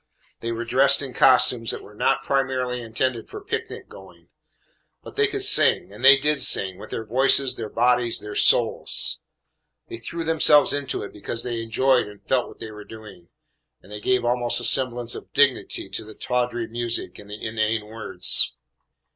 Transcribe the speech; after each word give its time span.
They 0.39 0.51
were 0.51 0.65
dressed 0.65 1.03
in 1.03 1.13
costumes 1.13 1.69
that 1.69 1.83
were 1.83 1.93
not 1.93 2.23
primarily 2.23 2.81
intended 2.81 3.29
for 3.29 3.39
picnic 3.39 3.87
going. 3.87 4.29
But 5.03 5.15
they 5.15 5.27
could 5.27 5.43
sing, 5.43 5.91
and 5.93 6.03
they 6.03 6.17
did 6.17 6.39
sing, 6.39 6.79
with 6.79 6.89
their 6.89 7.05
voices, 7.05 7.55
their 7.55 7.69
bodies, 7.69 8.19
their 8.19 8.33
souls. 8.33 9.19
They 9.89 9.97
threw 9.99 10.23
themselves 10.23 10.73
into 10.73 11.03
it 11.03 11.13
because 11.13 11.43
they 11.43 11.61
enjoyed 11.61 12.07
and 12.07 12.27
felt 12.27 12.47
what 12.47 12.57
they 12.59 12.71
were 12.71 12.83
doing, 12.83 13.29
and 13.83 13.91
they 13.91 14.01
gave 14.01 14.25
almost 14.25 14.59
a 14.59 14.63
semblance 14.63 15.13
of 15.13 15.33
dignity 15.33 15.87
to 15.89 16.03
the 16.03 16.15
tawdry 16.15 16.67
music 16.67 17.19
and 17.19 17.31
inane 17.31 17.85
words. 17.85 18.53